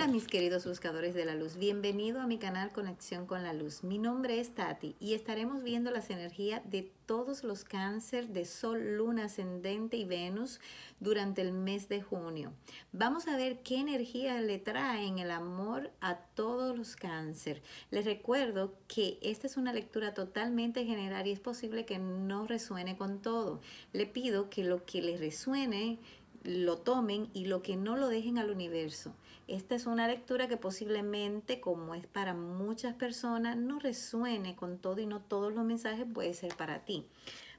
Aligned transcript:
Hola 0.00 0.12
mis 0.12 0.26
queridos 0.26 0.64
buscadores 0.64 1.12
de 1.12 1.26
la 1.26 1.34
luz, 1.34 1.56
bienvenido 1.58 2.22
a 2.22 2.26
mi 2.26 2.38
canal 2.38 2.72
Conexión 2.72 3.26
con 3.26 3.42
la 3.42 3.52
Luz. 3.52 3.84
Mi 3.84 3.98
nombre 3.98 4.40
es 4.40 4.54
Tati 4.54 4.96
y 4.98 5.12
estaremos 5.12 5.62
viendo 5.62 5.90
las 5.90 6.08
energías 6.08 6.62
de 6.64 6.90
todos 7.04 7.44
los 7.44 7.64
cáncer 7.64 8.28
de 8.28 8.46
Sol, 8.46 8.96
Luna, 8.96 9.24
Ascendente 9.26 9.98
y 9.98 10.06
Venus 10.06 10.58
durante 11.00 11.42
el 11.42 11.52
mes 11.52 11.90
de 11.90 12.00
junio. 12.00 12.54
Vamos 12.92 13.28
a 13.28 13.36
ver 13.36 13.58
qué 13.58 13.76
energía 13.76 14.40
le 14.40 14.58
traen 14.58 15.18
el 15.18 15.30
amor 15.30 15.90
a 16.00 16.16
todos 16.16 16.78
los 16.78 16.96
cáncer. 16.96 17.60
Les 17.90 18.06
recuerdo 18.06 18.72
que 18.88 19.18
esta 19.20 19.46
es 19.46 19.58
una 19.58 19.74
lectura 19.74 20.14
totalmente 20.14 20.86
general 20.86 21.26
y 21.26 21.32
es 21.32 21.40
posible 21.40 21.84
que 21.84 21.98
no 21.98 22.46
resuene 22.46 22.96
con 22.96 23.20
todo. 23.20 23.60
Le 23.92 24.06
pido 24.06 24.48
que 24.48 24.64
lo 24.64 24.86
que 24.86 25.02
les 25.02 25.20
resuene 25.20 25.98
lo 26.42 26.78
tomen 26.78 27.28
y 27.34 27.44
lo 27.44 27.60
que 27.60 27.76
no 27.76 27.96
lo 27.96 28.08
dejen 28.08 28.38
al 28.38 28.50
universo. 28.50 29.14
Esta 29.50 29.74
es 29.74 29.86
una 29.86 30.06
lectura 30.06 30.46
que 30.46 30.56
posiblemente, 30.56 31.60
como 31.60 31.96
es 31.96 32.06
para 32.06 32.34
muchas 32.34 32.94
personas, 32.94 33.56
no 33.56 33.80
resuene 33.80 34.54
con 34.54 34.78
todo 34.78 35.00
y 35.00 35.06
no 35.06 35.20
todos 35.20 35.52
los 35.52 35.64
mensajes 35.64 36.06
puede 36.14 36.34
ser 36.34 36.54
para 36.54 36.84
ti. 36.84 37.04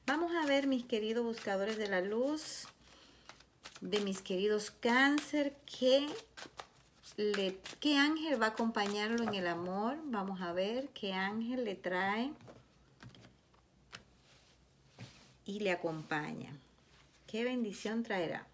Vamos 0.06 0.32
a 0.34 0.46
ver, 0.46 0.68
mis 0.68 0.86
queridos 0.86 1.26
buscadores 1.26 1.78
de 1.78 1.90
la 1.90 2.00
luz, 2.00 2.66
de 3.82 4.00
mis 4.00 4.22
queridos 4.22 4.72
cáncer, 4.72 5.54
qué, 5.66 6.08
qué 7.82 7.98
ángel 7.98 8.42
va 8.42 8.46
a 8.46 8.50
acompañarlo 8.52 9.24
en 9.24 9.36
el 9.36 9.48
amor. 9.48 9.98
Vamos 10.06 10.40
a 10.40 10.54
ver 10.54 10.88
qué 10.94 11.12
ángel 11.12 11.66
le 11.66 11.76
trae 11.76 12.32
y 15.46 15.60
le 15.60 15.72
acompaña. 15.72 16.54
Qué 17.28 17.44
bendición 17.44 18.04
traerá. 18.04 18.48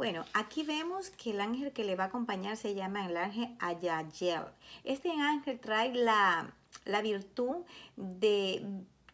Bueno, 0.00 0.24
aquí 0.32 0.62
vemos 0.62 1.10
que 1.10 1.32
el 1.32 1.42
ángel 1.42 1.72
que 1.72 1.84
le 1.84 1.94
va 1.94 2.04
a 2.04 2.06
acompañar 2.06 2.56
se 2.56 2.74
llama 2.74 3.04
el 3.04 3.18
ángel 3.18 3.54
Ayayel. 3.58 4.44
Este 4.82 5.10
ángel 5.10 5.60
trae 5.60 5.94
la, 5.94 6.54
la 6.86 7.02
virtud 7.02 7.66
de 7.98 8.64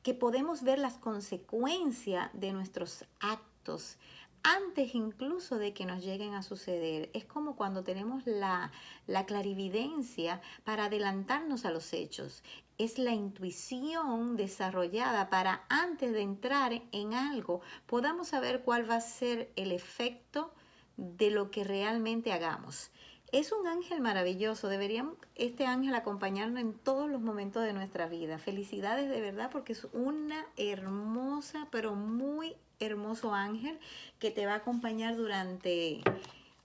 que 0.05 0.15
podemos 0.15 0.63
ver 0.63 0.79
las 0.79 0.95
consecuencias 0.95 2.31
de 2.35 2.53
nuestros 2.53 3.05
actos 3.19 3.97
antes 4.45 4.95
incluso 4.95 5.59
de 5.59 5.75
que 5.75 5.87
nos 5.87 6.05
lleguen 6.05 6.35
a 6.35 6.45
suceder. 6.45 7.11
Es 7.15 7.25
como 7.25 7.57
cuando 7.57 7.83
tenemos 7.83 8.25
la, 8.25 8.71
la, 9.09 9.27
clarividencia 9.27 10.41
para 10.63 10.85
adelantarnos 10.85 11.65
a 11.65 11.73
los 11.73 11.93
hechos. 11.95 12.45
Es 12.79 12.97
la 12.99 13.13
intuición 13.13 14.37
desarrollada 14.37 15.31
para 15.31 15.65
antes 15.69 16.13
de 16.13 16.21
entrar 16.21 16.81
en 16.93 17.15
algo 17.15 17.61
podamos 17.87 18.29
saber 18.29 18.63
cuál 18.63 18.89
va 18.89 18.95
a 18.95 19.01
ser 19.01 19.51
el 19.57 19.73
efecto 19.73 20.53
de 20.97 21.31
lo 21.31 21.51
que 21.51 21.65
realmente 21.65 22.33
hagamos. 22.33 22.91
Es 23.33 23.51
un 23.53 23.67
ángel 23.67 24.01
maravilloso, 24.01 24.69
debería 24.69 25.05
este 25.35 25.67
ángel 25.67 25.95
acompañarnos 25.95 26.61
en 26.61 26.75
todos 26.75 27.11
los 27.11 27.21
momentos 27.21 27.65
de 27.65 27.73
nuestra 27.73 28.07
vida. 28.07 28.39
Felicidades 28.39 29.11
de 29.11 29.21
verdad 29.21 29.51
porque 29.51 29.73
es 29.73 29.87
una 29.93 30.47
hermosa, 30.57 31.67
pero 31.73 31.95
muy 31.95 32.55
hermoso 32.79 33.35
ángel 33.35 33.79
que 34.21 34.31
te 34.31 34.47
va 34.47 34.53
a 34.53 34.57
acompañar 34.57 35.17
durante 35.17 36.03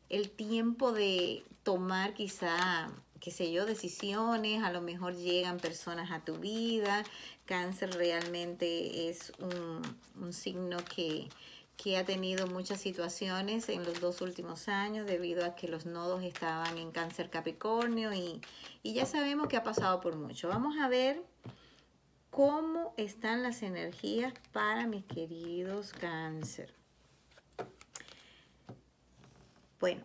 el 0.10 0.30
tiempo 0.30 0.92
de 0.92 1.44
tomar 1.64 2.14
quizá, 2.14 2.92
qué 3.20 3.32
sé 3.32 3.52
yo, 3.52 3.66
decisiones, 3.66 4.62
a 4.64 4.72
lo 4.72 4.82
mejor 4.82 5.16
llegan 5.16 5.58
personas 5.58 6.12
a 6.12 6.20
tu 6.20 6.36
vida. 6.36 7.04
Cáncer 7.46 7.92
realmente 7.96 9.10
es 9.10 9.34
un, 9.40 9.82
un 10.22 10.32
signo 10.32 10.78
que 10.96 11.28
que 11.82 11.98
ha 11.98 12.06
tenido 12.06 12.46
muchas 12.46 12.80
situaciones 12.80 13.68
en 13.70 13.84
los 13.84 14.00
dos 14.00 14.22
últimos 14.22 14.68
años 14.68 15.08
debido 15.08 15.44
a 15.44 15.56
que 15.56 15.68
los 15.68 15.88
nodos 15.88 16.24
estaban 16.24 16.78
en 16.78 16.92
cáncer 16.92 17.32
capricornio 17.32 18.14
y, 18.14 18.40
y 18.84 18.94
ya 18.94 19.08
sabemos 19.08 19.48
que 19.48 19.58
ha 19.58 19.64
pasado 19.64 20.00
por 20.00 20.16
mucho. 20.16 20.48
Vamos 20.48 20.76
a 20.80 20.88
ver 20.90 21.24
cómo 22.30 22.94
están 22.98 23.42
las 23.42 23.64
energías 23.64 24.34
para 24.52 24.86
mis 24.86 25.06
queridos 25.06 25.94
cáncer. 25.94 26.74
Bueno, 29.80 30.04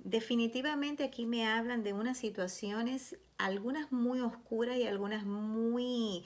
definitivamente 0.00 1.04
aquí 1.04 1.26
me 1.26 1.46
hablan 1.46 1.84
de 1.84 1.92
unas 1.92 2.18
situaciones, 2.18 3.16
algunas 3.38 3.92
muy 3.92 4.20
oscuras 4.20 4.76
y 4.76 4.88
algunas 4.88 5.24
muy 5.24 6.24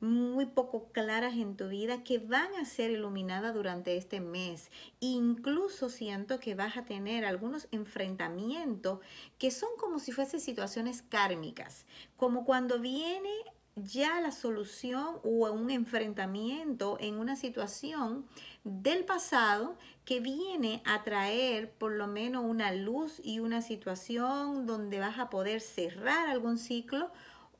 muy 0.00 0.46
poco 0.46 0.88
claras 0.92 1.34
en 1.34 1.56
tu 1.56 1.68
vida 1.68 2.04
que 2.04 2.18
van 2.18 2.54
a 2.54 2.64
ser 2.64 2.90
iluminadas 2.90 3.54
durante 3.54 3.96
este 3.96 4.20
mes. 4.20 4.70
Incluso 5.00 5.88
siento 5.88 6.40
que 6.40 6.54
vas 6.54 6.76
a 6.76 6.84
tener 6.84 7.24
algunos 7.24 7.68
enfrentamientos 7.70 9.00
que 9.38 9.50
son 9.50 9.70
como 9.78 9.98
si 9.98 10.12
fuesen 10.12 10.40
situaciones 10.40 11.02
kármicas, 11.02 11.86
como 12.16 12.44
cuando 12.44 12.80
viene 12.80 13.30
ya 13.76 14.22
la 14.22 14.32
solución 14.32 15.18
o 15.22 15.50
un 15.50 15.70
enfrentamiento 15.70 16.96
en 16.98 17.18
una 17.18 17.36
situación 17.36 18.24
del 18.64 19.04
pasado 19.04 19.76
que 20.06 20.20
viene 20.20 20.82
a 20.86 21.04
traer 21.04 21.70
por 21.72 21.92
lo 21.92 22.06
menos 22.06 22.44
una 22.44 22.72
luz 22.72 23.20
y 23.22 23.40
una 23.40 23.60
situación 23.60 24.66
donde 24.66 24.98
vas 24.98 25.18
a 25.18 25.28
poder 25.28 25.60
cerrar 25.60 26.28
algún 26.28 26.56
ciclo 26.56 27.10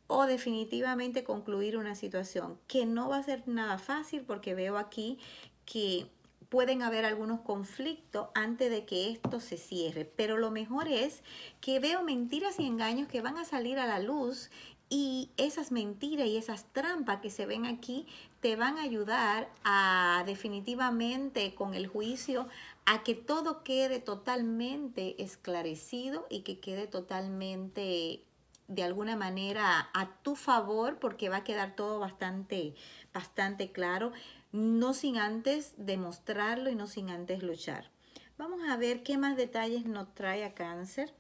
o 0.06 0.27
definitivamente 0.27 1.25
concluir 1.25 1.77
una 1.77 1.94
situación, 1.94 2.59
que 2.69 2.87
no 2.87 3.09
va 3.09 3.19
a 3.19 3.22
ser 3.22 3.47
nada 3.47 3.78
fácil 3.78 4.22
porque 4.22 4.55
veo 4.55 4.78
aquí 4.78 5.19
que 5.65 6.06
pueden 6.49 6.83
haber 6.83 7.05
algunos 7.05 7.41
conflictos 7.41 8.28
antes 8.34 8.71
de 8.71 8.84
que 8.84 9.11
esto 9.11 9.41
se 9.41 9.56
cierre, 9.56 10.05
pero 10.05 10.37
lo 10.37 10.50
mejor 10.50 10.89
es 10.89 11.22
que 11.61 11.81
veo 11.81 12.03
mentiras 12.03 12.61
y 12.61 12.67
engaños 12.67 13.09
que 13.09 13.21
van 13.21 13.37
a 13.37 13.44
salir 13.44 13.78
a 13.78 13.87
la 13.87 13.99
luz 13.99 14.50
y 14.89 15.31
esas 15.37 15.72
mentiras 15.72 16.28
y 16.28 16.37
esas 16.37 16.65
trampas 16.73 17.21
que 17.21 17.31
se 17.31 17.47
ven 17.47 17.67
aquí 17.67 18.06
te 18.41 18.55
van 18.55 18.78
a 18.78 18.83
ayudar 18.83 19.50
a 19.65 20.23
definitivamente 20.27 21.55
con 21.56 21.75
el 21.75 21.88
juicio 21.88 22.47
a 22.84 23.03
que 23.03 23.15
todo 23.15 23.65
quede 23.65 23.99
totalmente 23.99 25.21
esclarecido 25.21 26.27
y 26.31 26.43
que 26.43 26.61
quede 26.61 26.87
totalmente 26.87 28.23
de 28.69 28.82
alguna 28.82 29.16
manera 29.16 29.91
a 29.94 30.09
tu 30.22 30.37
favor 30.37 30.99
porque 30.99 31.28
va 31.28 31.38
a 31.38 31.44
quedar 31.44 31.77
todo 31.77 31.99
bastante, 31.99 32.75
bastante 33.12 33.71
claro, 33.71 34.12
no 34.53 34.94
sin 34.94 35.19
antes 35.19 35.75
demostrarlo 35.77 36.71
y 36.71 36.75
no 36.75 36.87
sin 36.87 37.10
antes 37.10 37.43
luchar. 37.43 37.91
Vamos 38.38 38.60
a 38.69 38.76
ver 38.76 39.03
qué 39.03 39.16
más 39.16 39.37
detalles 39.37 39.87
nos 39.87 40.15
trae 40.15 40.44
a 40.44 40.55
cáncer. 40.55 41.15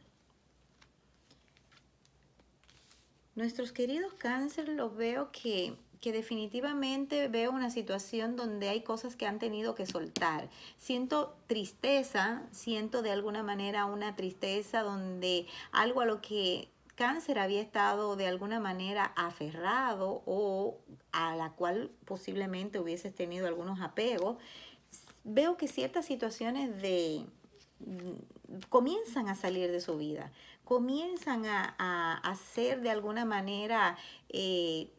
Nuestros 3.34 3.72
queridos 3.72 4.14
cáncer 4.14 4.68
los 4.68 4.96
veo 4.96 5.30
que, 5.30 5.76
que 6.00 6.12
definitivamente 6.12 7.28
veo 7.28 7.52
una 7.52 7.70
situación 7.70 8.36
donde 8.36 8.68
hay 8.68 8.82
cosas 8.82 9.16
que 9.16 9.26
han 9.26 9.38
tenido 9.38 9.74
que 9.74 9.86
soltar. 9.86 10.48
Siento 10.78 11.36
tristeza, 11.46 12.42
siento 12.50 13.02
de 13.02 13.10
alguna 13.10 13.42
manera 13.42 13.84
una 13.84 14.16
tristeza 14.16 14.82
donde 14.82 15.46
algo 15.72 16.00
a 16.00 16.06
lo 16.06 16.22
que 16.22 16.70
cáncer 16.96 17.38
había 17.38 17.60
estado 17.60 18.16
de 18.16 18.26
alguna 18.26 18.58
manera 18.58 19.12
aferrado 19.16 20.22
o 20.26 20.78
a 21.12 21.36
la 21.36 21.50
cual 21.50 21.92
posiblemente 22.04 22.80
hubieses 22.80 23.14
tenido 23.14 23.46
algunos 23.46 23.80
apegos, 23.80 24.38
veo 25.22 25.56
que 25.56 25.68
ciertas 25.68 26.06
situaciones 26.06 26.82
de 26.82 27.26
mm, 27.80 28.60
comienzan 28.68 29.28
a 29.28 29.34
salir 29.34 29.70
de 29.70 29.80
su 29.80 29.96
vida, 29.96 30.32
comienzan 30.64 31.46
a, 31.46 31.74
a, 32.18 32.36
ser 32.36 32.80
de 32.80 32.90
alguna 32.90 33.24
manera 33.24 33.96
eh, 34.30 34.90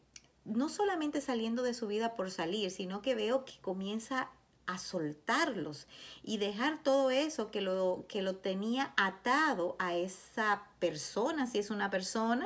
no 0.46 0.69
solamente 0.69 1.19
saliendo 1.19 1.63
de 1.63 1.74
su 1.74 1.88
vida 1.88 2.16
por 2.16 2.31
salir, 2.31 2.71
sino 2.71 3.01
que 3.01 3.16
veo 3.16 3.44
que 3.44 3.60
comienza 3.60 4.30
a 4.68 4.78
soltarlos 4.78 5.88
y 6.24 6.38
dejar 6.38 6.84
todo 6.84 7.10
eso 7.10 7.50
que 7.52 7.62
lo, 7.62 8.06
que 8.08 8.22
lo 8.22 8.36
tenía 8.36 8.94
atado 8.98 9.75
a 9.80 9.96
esa 9.96 10.64
persona, 10.80 11.48
si 11.48 11.60
es 11.60 11.72
una 11.72 11.90
persona, 11.90 12.46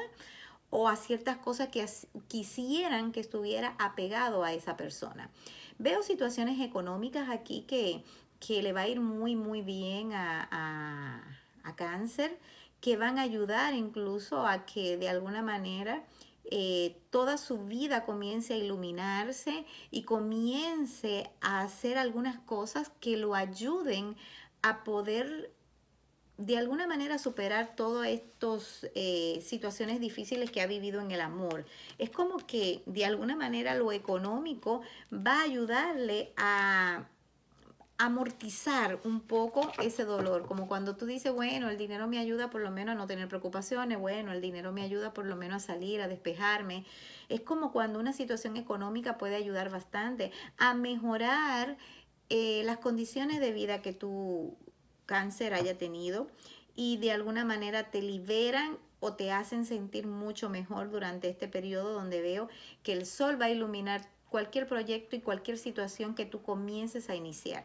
o 0.69 0.87
a 0.87 0.95
ciertas 0.95 1.37
cosas 1.37 1.67
que 1.67 1.85
quisieran 2.27 3.11
que 3.11 3.19
estuviera 3.19 3.75
apegado 3.77 4.43
a 4.43 4.53
esa 4.53 4.77
persona. 4.77 5.29
Veo 5.77 6.01
situaciones 6.01 6.61
económicas 6.61 7.29
aquí 7.29 7.65
que, 7.67 8.03
que 8.39 8.63
le 8.63 8.71
va 8.71 8.81
a 8.81 8.87
ir 8.87 9.01
muy, 9.01 9.35
muy 9.35 9.61
bien 9.61 10.13
a, 10.13 10.47
a, 10.49 11.23
a 11.63 11.75
cáncer, 11.75 12.37
que 12.79 12.97
van 12.97 13.19
a 13.19 13.23
ayudar 13.23 13.73
incluso 13.73 14.45
a 14.47 14.65
que 14.65 14.97
de 14.97 15.09
alguna 15.09 15.41
manera 15.41 16.03
eh, 16.45 16.97
toda 17.09 17.37
su 17.37 17.65
vida 17.65 18.05
comience 18.05 18.53
a 18.53 18.57
iluminarse 18.57 19.65
y 19.91 20.03
comience 20.03 21.29
a 21.41 21.61
hacer 21.61 21.97
algunas 21.97 22.39
cosas 22.39 22.91
que 22.99 23.17
lo 23.17 23.35
ayuden 23.35 24.15
a 24.61 24.83
poder 24.83 25.53
de 26.37 26.57
alguna 26.57 26.87
manera 26.87 27.19
superar 27.19 27.75
todas 27.75 28.07
estas 28.07 28.89
eh, 28.95 29.39
situaciones 29.45 29.99
difíciles 29.99 30.49
que 30.49 30.61
ha 30.61 30.65
vivido 30.65 30.99
en 30.99 31.11
el 31.11 31.21
amor. 31.21 31.65
Es 31.99 32.09
como 32.09 32.37
que 32.37 32.81
de 32.87 33.05
alguna 33.05 33.35
manera 33.35 33.75
lo 33.75 33.91
económico 33.91 34.81
va 35.13 35.41
a 35.41 35.43
ayudarle 35.43 36.33
a 36.37 37.07
amortizar 38.01 38.99
un 39.03 39.21
poco 39.21 39.71
ese 39.79 40.05
dolor, 40.05 40.47
como 40.47 40.67
cuando 40.67 40.95
tú 40.95 41.05
dices, 41.05 41.31
bueno, 41.31 41.69
el 41.69 41.77
dinero 41.77 42.07
me 42.07 42.17
ayuda 42.17 42.49
por 42.49 42.61
lo 42.61 42.71
menos 42.71 42.93
a 42.93 42.97
no 42.97 43.05
tener 43.05 43.27
preocupaciones, 43.27 43.99
bueno, 43.99 44.31
el 44.31 44.41
dinero 44.41 44.71
me 44.71 44.81
ayuda 44.81 45.13
por 45.13 45.27
lo 45.27 45.35
menos 45.35 45.63
a 45.63 45.67
salir, 45.67 46.01
a 46.01 46.07
despejarme. 46.07 46.83
Es 47.29 47.41
como 47.41 47.71
cuando 47.71 47.99
una 47.99 48.11
situación 48.11 48.57
económica 48.57 49.19
puede 49.19 49.35
ayudar 49.35 49.69
bastante 49.69 50.31
a 50.57 50.73
mejorar 50.73 51.77
eh, 52.29 52.63
las 52.65 52.79
condiciones 52.79 53.39
de 53.39 53.51
vida 53.51 53.83
que 53.83 53.93
tu 53.93 54.57
cáncer 55.05 55.53
haya 55.53 55.77
tenido 55.77 56.27
y 56.75 56.97
de 56.97 57.11
alguna 57.11 57.45
manera 57.45 57.91
te 57.91 58.01
liberan 58.01 58.79
o 58.99 59.13
te 59.13 59.31
hacen 59.31 59.63
sentir 59.63 60.07
mucho 60.07 60.49
mejor 60.49 60.89
durante 60.89 61.29
este 61.29 61.47
periodo 61.47 61.93
donde 61.93 62.19
veo 62.23 62.49
que 62.81 62.93
el 62.93 63.05
sol 63.05 63.39
va 63.39 63.45
a 63.45 63.51
iluminar 63.51 64.09
cualquier 64.31 64.67
proyecto 64.67 65.15
y 65.15 65.21
cualquier 65.21 65.59
situación 65.59 66.15
que 66.15 66.25
tú 66.25 66.41
comiences 66.41 67.07
a 67.11 67.15
iniciar. 67.15 67.63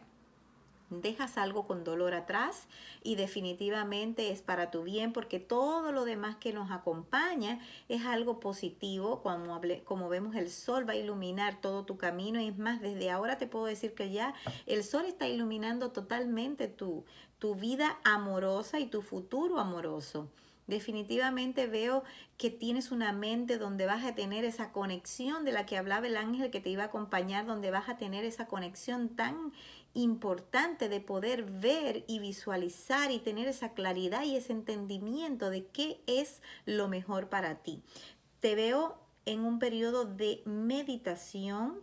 Dejas 0.89 1.37
algo 1.37 1.67
con 1.67 1.83
dolor 1.83 2.13
atrás 2.13 2.67
y 3.03 3.15
definitivamente 3.15 4.31
es 4.31 4.41
para 4.41 4.71
tu 4.71 4.83
bien 4.83 5.11
porque 5.11 5.39
todo 5.39 5.91
lo 5.91 6.05
demás 6.05 6.37
que 6.37 6.53
nos 6.53 6.71
acompaña 6.71 7.59
es 7.89 8.05
algo 8.05 8.39
positivo. 8.39 9.21
Como, 9.21 9.59
como 9.83 10.07
vemos 10.07 10.35
el 10.35 10.49
sol 10.49 10.87
va 10.87 10.93
a 10.93 10.97
iluminar 10.97 11.59
todo 11.59 11.83
tu 11.83 11.97
camino 11.97 12.39
y 12.39 12.47
es 12.47 12.57
más, 12.57 12.79
desde 12.79 13.11
ahora 13.11 13.37
te 13.37 13.47
puedo 13.47 13.65
decir 13.65 13.95
que 13.95 14.11
ya 14.11 14.33
el 14.65 14.83
sol 14.83 15.05
está 15.05 15.27
iluminando 15.27 15.91
totalmente 15.91 16.69
tu, 16.69 17.03
tu 17.37 17.55
vida 17.55 17.99
amorosa 18.05 18.79
y 18.79 18.87
tu 18.87 19.01
futuro 19.01 19.59
amoroso. 19.59 20.29
Definitivamente 20.67 21.65
veo 21.67 22.03
que 22.37 22.49
tienes 22.49 22.91
una 22.91 23.13
mente 23.13 23.57
donde 23.57 23.85
vas 23.85 24.03
a 24.03 24.15
tener 24.15 24.43
esa 24.43 24.73
conexión 24.73 25.45
de 25.45 25.53
la 25.53 25.65
que 25.65 25.77
hablaba 25.77 26.07
el 26.07 26.17
ángel 26.17 26.51
que 26.51 26.59
te 26.59 26.69
iba 26.69 26.83
a 26.83 26.87
acompañar, 26.87 27.45
donde 27.45 27.71
vas 27.71 27.87
a 27.87 27.97
tener 27.97 28.25
esa 28.25 28.47
conexión 28.47 29.07
tan 29.07 29.53
importante 30.01 30.89
de 30.89 31.01
poder 31.01 31.43
ver 31.43 32.03
y 32.07 32.19
visualizar 32.19 33.11
y 33.11 33.19
tener 33.19 33.47
esa 33.47 33.73
claridad 33.73 34.23
y 34.23 34.35
ese 34.35 34.53
entendimiento 34.53 35.49
de 35.49 35.67
qué 35.67 36.01
es 36.07 36.41
lo 36.65 36.87
mejor 36.87 37.29
para 37.29 37.63
ti. 37.63 37.83
Te 38.39 38.55
veo 38.55 38.99
en 39.25 39.41
un 39.41 39.59
periodo 39.59 40.05
de 40.05 40.41
meditación 40.45 41.81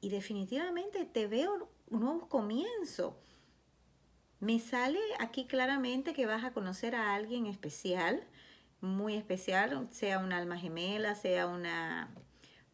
y 0.00 0.08
definitivamente 0.08 1.04
te 1.04 1.26
veo 1.26 1.68
un 1.88 2.00
nuevo 2.00 2.28
comienzo 2.28 3.18
me 4.40 4.58
sale 4.58 4.98
aquí 5.18 5.46
claramente 5.46 6.14
que 6.14 6.26
vas 6.26 6.44
a 6.44 6.52
conocer 6.52 6.94
a 6.94 7.14
alguien 7.14 7.46
especial, 7.46 8.26
muy 8.80 9.14
especial, 9.14 9.86
sea 9.90 10.18
un 10.18 10.32
alma 10.32 10.56
gemela, 10.58 11.14
sea 11.14 11.46
una, 11.46 12.10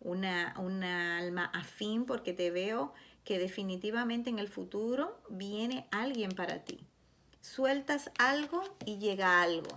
una, 0.07 0.55
una 0.59 1.19
alma 1.19 1.47
afín, 1.53 2.07
porque 2.07 2.33
te 2.33 2.51
veo 2.51 2.95
que 3.25 3.39
definitivamente 3.39 4.31
en 4.31 4.39
el 4.39 4.49
futuro 4.49 5.21
viene 5.29 5.89
alguien 5.91 6.31
para 6.31 6.65
ti. 6.65 6.87
Sueltas 7.41 8.11
algo 8.19 8.63
y 8.85 8.99
llega 8.99 9.43
algo. 9.43 9.69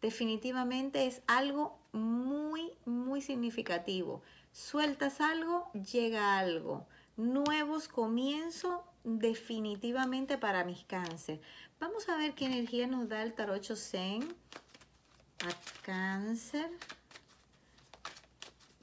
Definitivamente 0.00 1.06
es 1.06 1.20
algo 1.26 1.78
muy, 1.92 2.72
muy 2.86 3.20
significativo. 3.20 4.22
Sueltas 4.52 5.20
algo, 5.20 5.70
llega 5.72 6.38
algo. 6.38 6.86
Nuevos 7.18 7.86
comienzos 7.86 8.80
definitivamente 9.04 10.38
para 10.38 10.64
mis 10.64 10.84
cáncer. 10.84 11.40
Vamos 11.78 12.08
a 12.08 12.16
ver 12.16 12.34
qué 12.34 12.46
energía 12.46 12.86
nos 12.86 13.08
da 13.10 13.22
el 13.22 13.34
tarot 13.34 13.62
Zen 13.74 14.34
a 15.40 15.82
cáncer. 15.82 16.70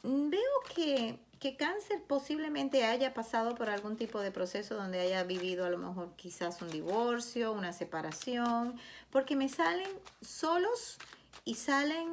Veo 0.09 0.62
que, 0.74 1.19
que 1.38 1.57
cáncer 1.57 2.01
posiblemente 2.01 2.86
haya 2.86 3.13
pasado 3.13 3.56
por 3.56 3.69
algún 3.69 3.98
tipo 3.98 4.21
de 4.21 4.31
proceso 4.31 4.75
donde 4.75 5.01
haya 5.01 5.25
vivido 5.25 5.65
a 5.65 5.69
lo 5.69 5.77
mejor 5.77 6.15
quizás 6.15 6.62
un 6.62 6.69
divorcio, 6.69 7.51
una 7.51 7.74
separación, 7.74 8.80
porque 9.12 9.36
me 9.36 9.50
salen 9.50 9.89
solos 10.21 10.98
y 11.44 11.56
salen 11.56 12.07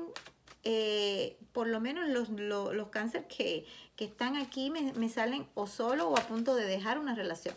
eh, 0.64 1.38
por 1.52 1.69
lo 1.69 1.79
menos 1.79 2.08
los, 2.08 2.31
los, 2.31 2.75
los 2.75 2.88
cáncer 2.88 3.29
que, 3.29 3.64
que, 3.94 4.06
están 4.06 4.35
aquí 4.35 4.70
me, 4.70 4.93
me, 4.94 5.08
salen 5.08 5.46
o 5.55 5.69
solo 5.69 6.08
o 6.08 6.19
a 6.19 6.23
punto 6.23 6.56
de 6.56 6.64
dejar 6.64 6.99
una 6.99 7.14
relación. 7.14 7.55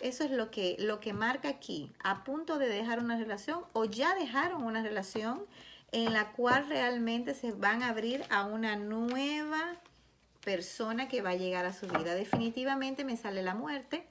Eso 0.00 0.24
es 0.24 0.32
lo 0.32 0.50
que, 0.50 0.74
lo 0.80 0.98
que 0.98 1.12
marca 1.12 1.48
aquí, 1.48 1.92
a 2.02 2.24
punto 2.24 2.58
de 2.58 2.68
dejar 2.68 2.98
una 2.98 3.16
relación 3.16 3.60
o 3.72 3.84
ya 3.84 4.16
dejaron 4.16 4.64
una 4.64 4.82
relación 4.82 5.46
en 5.92 6.12
la 6.12 6.32
cual 6.32 6.68
realmente 6.68 7.34
se 7.34 7.52
van 7.52 7.82
a 7.82 7.88
abrir 7.88 8.24
a 8.30 8.44
una 8.44 8.76
nueva 8.76 9.76
persona 10.44 11.08
que 11.08 11.22
va 11.22 11.30
a 11.30 11.36
llegar 11.36 11.64
a 11.64 11.72
su 11.72 11.86
vida. 11.86 12.14
Definitivamente 12.14 13.04
me 13.04 13.16
sale 13.16 13.42
la 13.42 13.54
muerte, 13.54 14.06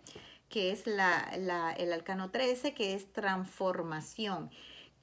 que 0.50 0.72
es 0.72 0.88
la, 0.88 1.32
la, 1.38 1.72
el 1.72 1.94
arcano 1.94 2.32
13, 2.32 2.74
que 2.74 2.94
es 2.94 3.12
transformación. 3.14 4.50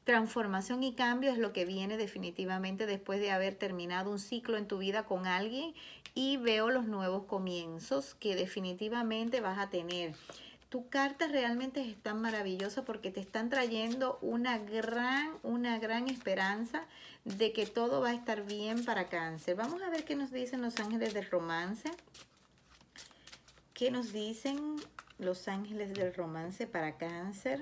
Transformación 0.04 0.82
y 0.82 0.94
cambio 0.94 1.30
es 1.30 1.38
lo 1.38 1.52
que 1.52 1.64
viene 1.64 1.96
definitivamente 1.96 2.86
después 2.86 3.20
de 3.20 3.30
haber 3.30 3.54
terminado 3.54 4.10
un 4.10 4.18
ciclo 4.18 4.56
en 4.56 4.66
tu 4.66 4.78
vida 4.78 5.04
con 5.04 5.26
alguien 5.26 5.74
y 6.14 6.36
veo 6.38 6.70
los 6.70 6.86
nuevos 6.86 7.24
comienzos 7.24 8.14
que 8.14 8.34
definitivamente 8.34 9.40
vas 9.40 9.58
a 9.58 9.70
tener. 9.70 10.14
Tu 10.70 10.88
carta 10.88 11.26
realmente 11.26 11.82
es 11.82 12.00
tan 12.00 12.22
maravillosa 12.22 12.84
porque 12.84 13.10
te 13.10 13.18
están 13.18 13.50
trayendo 13.50 14.20
una 14.22 14.56
gran, 14.58 15.36
una 15.42 15.80
gran 15.80 16.08
esperanza 16.08 16.86
de 17.24 17.52
que 17.52 17.66
todo 17.66 18.00
va 18.00 18.10
a 18.10 18.14
estar 18.14 18.46
bien 18.46 18.84
para 18.84 19.08
cáncer. 19.08 19.56
Vamos 19.56 19.82
a 19.82 19.90
ver 19.90 20.04
qué 20.04 20.14
nos 20.14 20.30
dicen 20.30 20.62
los 20.62 20.78
ángeles 20.78 21.12
del 21.12 21.28
romance. 21.28 21.90
¿Qué 23.74 23.90
nos 23.90 24.12
dicen 24.12 24.76
los 25.18 25.48
ángeles 25.48 25.92
del 25.92 26.14
romance 26.14 26.68
para 26.68 26.96
cáncer? 26.96 27.60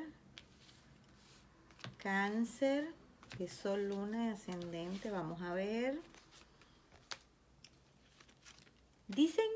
Cáncer, 1.96 2.92
que 3.38 3.48
sol, 3.48 3.88
luna 3.88 4.26
y 4.26 4.28
ascendente. 4.32 5.10
Vamos 5.10 5.40
a 5.40 5.54
ver. 5.54 5.98
Dicen 9.06 9.46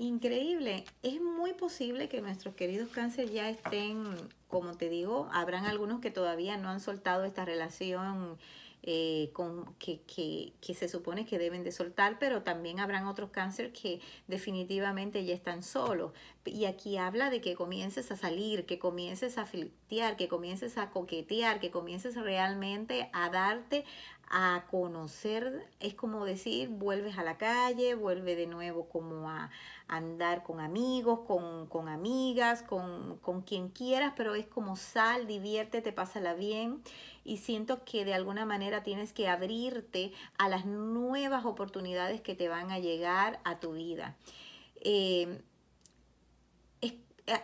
Increíble. 0.00 0.86
Es 1.02 1.20
muy 1.20 1.52
posible 1.52 2.08
que 2.08 2.22
nuestros 2.22 2.54
queridos 2.54 2.88
cáncer 2.88 3.30
ya 3.30 3.50
estén, 3.50 4.06
como 4.48 4.74
te 4.78 4.88
digo, 4.88 5.28
habrán 5.30 5.66
algunos 5.66 6.00
que 6.00 6.10
todavía 6.10 6.56
no 6.56 6.70
han 6.70 6.80
soltado 6.80 7.24
esta 7.24 7.44
relación 7.44 8.38
eh, 8.82 9.30
con, 9.34 9.74
que, 9.74 10.52
se 10.74 10.88
supone 10.88 11.26
que 11.26 11.38
deben 11.38 11.64
de 11.64 11.72
soltar, 11.72 12.18
pero 12.18 12.42
también 12.42 12.80
habrán 12.80 13.06
otros 13.06 13.30
cáncer 13.30 13.72
que 13.72 14.00
definitivamente 14.26 15.24
ya 15.24 15.34
están 15.34 15.62
solos. 15.62 16.12
Y 16.46 16.64
aquí 16.64 16.96
habla 16.96 17.28
de 17.28 17.42
que 17.42 17.54
comiences 17.54 18.10
a 18.10 18.16
salir, 18.16 18.64
que 18.64 18.78
comiences 18.78 19.36
a 19.36 19.44
flirtear, 19.44 20.16
que 20.16 20.28
comiences 20.28 20.78
a 20.78 20.90
coquetear, 20.90 21.60
que 21.60 21.70
comiences 21.70 22.16
realmente 22.16 23.10
a 23.12 23.28
darte 23.28 23.84
a 24.32 24.64
conocer, 24.70 25.68
es 25.80 25.94
como 25.94 26.24
decir, 26.24 26.68
vuelves 26.68 27.18
a 27.18 27.24
la 27.24 27.36
calle, 27.36 27.96
vuelve 27.96 28.36
de 28.36 28.46
nuevo 28.46 28.88
como 28.88 29.28
a 29.28 29.50
andar 29.88 30.44
con 30.44 30.60
amigos, 30.60 31.20
con, 31.26 31.66
con 31.66 31.88
amigas, 31.88 32.62
con, 32.62 33.18
con, 33.18 33.42
quien 33.42 33.70
quieras, 33.70 34.12
pero 34.16 34.36
es 34.36 34.46
como 34.46 34.76
sal, 34.76 35.26
diviértete, 35.26 35.90
pásala 35.90 36.34
bien 36.34 36.80
y 37.30 37.36
siento 37.36 37.84
que 37.84 38.04
de 38.04 38.12
alguna 38.12 38.44
manera 38.44 38.82
tienes 38.82 39.12
que 39.12 39.28
abrirte 39.28 40.12
a 40.36 40.48
las 40.48 40.66
nuevas 40.66 41.44
oportunidades 41.44 42.20
que 42.20 42.34
te 42.34 42.48
van 42.48 42.72
a 42.72 42.80
llegar 42.80 43.38
a 43.44 43.60
tu 43.60 43.74
vida. 43.74 44.16
Eh, 44.80 45.40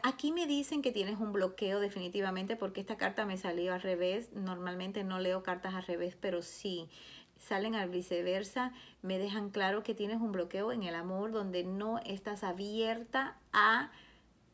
aquí 0.02 0.32
me 0.32 0.48
dicen 0.48 0.82
que 0.82 0.90
tienes 0.90 1.20
un 1.20 1.32
bloqueo 1.32 1.78
definitivamente 1.78 2.56
porque 2.56 2.80
esta 2.80 2.96
carta 2.96 3.26
me 3.26 3.36
salió 3.36 3.72
al 3.72 3.80
revés. 3.80 4.32
Normalmente 4.32 5.04
no 5.04 5.20
leo 5.20 5.44
cartas 5.44 5.74
al 5.74 5.84
revés, 5.84 6.16
pero 6.20 6.42
sí 6.42 6.88
salen 7.38 7.76
al 7.76 7.88
viceversa, 7.88 8.72
me 9.02 9.18
dejan 9.18 9.50
claro 9.50 9.84
que 9.84 9.94
tienes 9.94 10.20
un 10.20 10.32
bloqueo 10.32 10.72
en 10.72 10.82
el 10.82 10.96
amor 10.96 11.30
donde 11.30 11.62
no 11.62 11.98
estás 11.98 12.42
abierta 12.42 13.38
a 13.52 13.92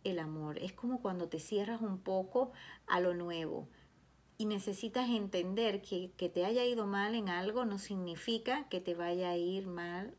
el 0.05 0.19
amor. 0.19 0.59
Es 0.59 0.75
como 0.75 1.01
cuando 1.01 1.31
te 1.31 1.39
cierras 1.39 1.81
un 1.81 2.01
poco 2.01 2.53
a 2.87 3.01
lo 3.01 3.15
nuevo 3.15 3.67
y 4.39 4.47
necesitas 4.47 5.09
entender 5.11 5.83
que, 5.83 6.11
que 6.17 6.29
te 6.29 6.45
haya 6.45 6.65
ido 6.65 6.87
mal 6.87 7.15
en 7.15 7.29
algo 7.29 7.65
no 7.65 7.79
significa 7.79 8.67
que 8.69 8.81
te 8.81 8.95
vaya 8.95 9.31
a 9.31 9.37
ir 9.37 9.67
mal 9.67 10.15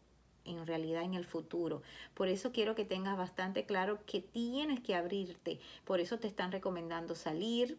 en 0.45 0.65
realidad 0.67 1.03
en 1.03 1.13
el 1.13 1.25
futuro. 1.25 1.81
Por 2.13 2.27
eso 2.27 2.51
quiero 2.51 2.75
que 2.75 2.85
tengas 2.85 3.17
bastante 3.17 3.65
claro 3.65 3.99
que 4.05 4.21
tienes 4.21 4.81
que 4.81 4.95
abrirte. 4.95 5.59
Por 5.85 5.99
eso 5.99 6.19
te 6.19 6.27
están 6.27 6.51
recomendando 6.51 7.15
salir, 7.15 7.77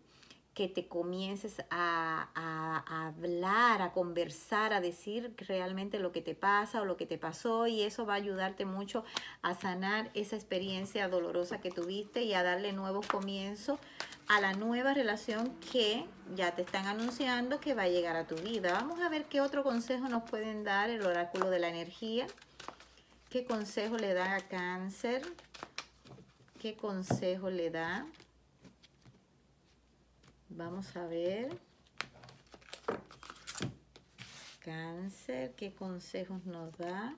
que 0.55 0.69
te 0.69 0.87
comiences 0.87 1.61
a, 1.71 2.29
a, 2.35 3.07
hablar, 3.09 3.83
a 3.83 3.93
conversar, 3.93 4.73
a 4.73 4.81
decir 4.81 5.35
realmente 5.37 5.99
lo 5.99 6.13
que 6.13 6.23
te 6.23 6.35
pasa 6.35 6.81
o 6.81 6.85
lo 6.85 6.97
que 6.97 7.07
te 7.07 7.19
pasó 7.19 7.67
y 7.67 7.83
eso 7.83 8.07
va 8.07 8.15
a 8.15 8.17
ayudarte 8.17 8.65
mucho 8.65 9.05
a 9.43 9.55
sanar 9.55 10.11
esa 10.15 10.37
experiencia 10.37 11.09
dolorosa 11.09 11.61
que 11.61 11.71
tuviste 11.71 12.23
y 12.23 12.35
a 12.35 12.45
darle 12.45 12.73
nuevos 12.73 13.07
comienzos 13.07 13.81
a 14.29 14.41
la 14.41 14.55
nueva 14.55 14.95
relación 14.95 15.55
que 15.73 16.07
ya 16.35 16.55
te 16.55 16.63
están 16.63 16.87
anunciando 16.87 17.61
que 17.61 17.75
va 17.75 17.83
a 17.83 17.89
llegar 17.89 18.17
a 18.17 18.27
tu 18.27 18.37
vida. 18.37 18.73
Vamos 18.73 19.01
a 19.01 19.09
ver 19.09 19.25
qué 19.27 19.41
otro 19.41 19.65
consejo 19.65 20.09
nos 20.09 20.23
pueden 20.23 20.65
dar 20.65 20.89
el 20.89 21.03
oráculo 21.03 21.51
de 21.51 21.59
la 21.59 21.69
energía. 21.69 22.27
¿Qué 23.29 23.45
consejo 23.45 23.97
le 23.97 24.15
da 24.15 24.37
a 24.37 24.41
cáncer? 24.41 25.23
¿Qué 26.61 26.77
consejo 26.77 27.51
le 27.51 27.71
da? 27.71 28.07
Vamos 30.57 30.97
a 30.97 31.05
ver. 31.07 31.59
Cáncer, 34.61 35.53
¿qué 35.57 35.75
consejos 35.75 36.47
nos 36.47 36.79
da? 36.79 37.17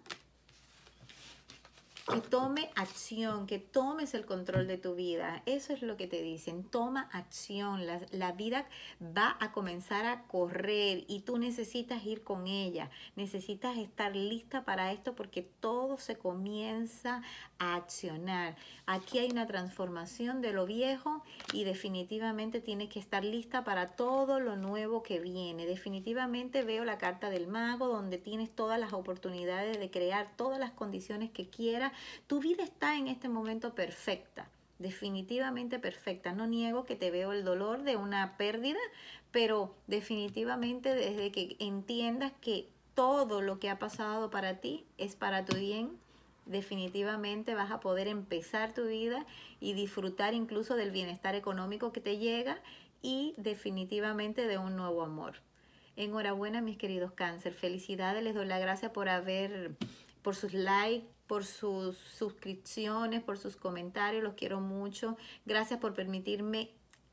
Que 2.07 2.21
tome 2.21 2.71
acción, 2.77 3.47
que 3.47 3.59
tomes 3.59 4.15
el 4.15 4.27
control 4.27 4.69
de 4.69 4.79
tu 4.79 4.95
vida. 4.95 5.43
Eso 5.45 5.73
es 5.73 5.83
lo 5.83 5.97
que 5.97 6.07
te 6.07 6.23
dicen. 6.23 6.63
Toma 6.63 7.09
acción. 7.13 7.85
La, 7.87 8.01
la, 8.13 8.33
vida 8.33 8.67
va 9.01 9.37
a 9.41 9.51
comenzar 9.51 10.07
a 10.07 10.23
correr 10.25 11.05
y 11.09 11.21
tú 11.21 11.39
necesitas 11.39 12.05
ir 12.07 12.23
con 12.23 12.47
ella. 12.47 12.91
Necesitas 13.17 13.77
estar 13.77 14.15
lista 14.15 14.65
para 14.65 14.93
esto 14.93 15.15
porque 15.15 15.43
todo 15.43 15.99
se 15.99 16.17
comienza 16.17 17.23
a 17.59 17.75
accionar. 17.75 18.57
Aquí 18.87 19.19
hay 19.19 19.31
una 19.31 19.47
transformación 19.49 20.41
de 20.41 20.53
lo 20.53 20.65
viejo 20.65 21.25
y 21.53 21.65
definitivamente 21.65 22.61
tienes 22.61 22.89
que 22.89 23.01
estar 23.01 23.25
lista 23.25 23.65
para 23.65 23.97
todo 23.97 24.39
lo 24.39 24.57
nuevo 24.57 25.03
que 25.03 25.19
viene. 25.19 25.67
Definitivamente 25.67 26.63
veo 26.63 26.85
la 26.85 26.99
carta 26.99 27.31
del 27.31 27.49
mago 27.49 27.89
donde 27.89 28.19
tienes 28.19 28.55
todas 28.55 28.79
las 28.79 28.93
oportunidades 28.93 29.81
de 29.81 29.91
crear 29.91 30.37
todas 30.37 30.61
las 30.61 30.71
condiciones 30.71 31.31
que 31.31 31.49
quieras 31.49 31.93
tu 32.27 32.41
vida 32.41 32.65
está 32.65 32.97
en 32.97 33.09
este 33.09 33.29
momento 33.29 33.75
perfecta, 33.75 34.49
definitivamente 34.79 35.79
perfecta. 35.79 36.33
No 36.33 36.47
niego 36.47 36.85
que 36.85 36.97
te 36.97 37.11
veo 37.11 37.33
el 37.33 37.45
dolor 37.45 37.83
de 37.83 37.97
una 37.97 38.37
pérdida, 38.37 38.81
pero 39.31 39.75
definitivamente 39.87 40.95
desde 40.95 41.33
que 41.33 41.57
entiendas 41.59 42.33
que 42.41 42.69
todo 42.95 43.43
lo 43.43 43.59
que 43.59 43.71
ha 43.71 43.79
pasado 43.79 44.31
para 44.31 44.61
ti 44.61 44.85
es 44.97 45.17
para 45.17 45.45
tu 45.45 45.57
bien, 45.57 45.99
definitivamente 46.47 47.55
vas 47.55 47.71
a 47.71 47.81
poder 47.81 48.09
empezar 48.09 48.73
tu 48.73 48.87
vida 48.87 49.27
y 49.61 49.75
disfrutar 49.75 50.33
incluso 50.33 50.77
del 50.77 50.93
bienestar 50.93 51.35
económico 51.35 51.93
que 51.93 52.01
te 52.01 52.19
llega 52.19 52.59
y 53.03 53.35
definitivamente 53.37 54.47
de 54.47 54.59
un 54.59 54.77
nuevo 54.77 55.03
amor. 55.03 55.35
Enhorabuena 55.97 56.61
mis 56.61 56.77
queridos 56.77 57.13
cáncer, 57.13 57.53
felicidades, 57.53 58.23
les 58.23 58.35
doy 58.35 58.47
la 58.47 58.59
gracia 58.59 58.93
por 58.93 59.09
haber, 59.09 59.73
por 60.27 60.35
sus 60.35 60.55
likes, 60.55 61.07
por 61.29 61.45
sus 61.45 61.97
suscripciones, 61.97 63.23
por 63.23 63.39
sus 63.39 63.55
comentarios, 63.55 64.25
los 64.25 64.35
quiero 64.35 64.59
mucho. 64.61 65.17
Gracias 65.45 65.79
por 65.79 65.95
permitirme 65.95 66.73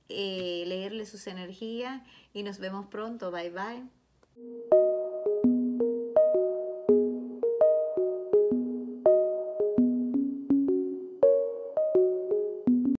eh, 0.09 0.63
leerle 0.65 1.05
sus 1.05 1.27
energías 1.27 2.01
y 2.33 2.41
nos 2.41 2.57
vemos 2.57 2.87
pronto. 2.87 3.29
Bye 3.29 3.51
bye. 3.51 4.92